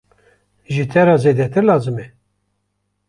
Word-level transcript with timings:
Ji 0.73 0.83
te 0.91 1.01
re 1.05 1.15
zêdetir 1.23 1.63
lazim 1.67 1.97
e! 2.05 2.07